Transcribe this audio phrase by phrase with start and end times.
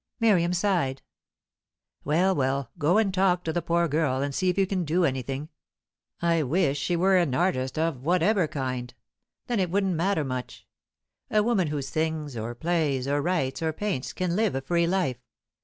[0.19, 1.03] Miriam sighed.
[2.03, 5.05] "Well, well; go and talk to the poor girl, and see if you can do
[5.05, 5.49] anything.
[6.23, 8.91] I wish she were an artist, of whatever kind;
[9.45, 10.65] then it wouldn't matter much.
[11.29, 15.19] A woman who sings, or plays, or writes, or paints, can live a free life.